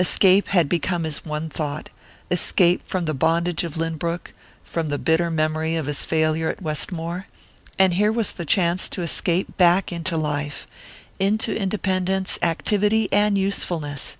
Escape 0.00 0.48
had 0.48 0.68
become 0.68 1.04
his 1.04 1.24
one 1.24 1.48
thought: 1.48 1.90
escape 2.28 2.84
from 2.84 3.04
the 3.04 3.14
bondage 3.14 3.62
of 3.62 3.76
Lynbrook, 3.76 4.32
from 4.64 4.88
the 4.88 4.98
bitter 4.98 5.30
memory 5.30 5.76
of 5.76 5.86
his 5.86 6.04
failure 6.04 6.48
at 6.48 6.60
Westmore; 6.60 7.28
and 7.78 7.94
here 7.94 8.10
was 8.10 8.32
the 8.32 8.44
chance 8.44 8.88
to 8.88 9.02
escape 9.02 9.56
back 9.56 9.92
into 9.92 10.16
life 10.16 10.66
into 11.20 11.56
independence, 11.56 12.36
activity 12.42 13.08
and 13.12 13.38
usefulness! 13.38 14.16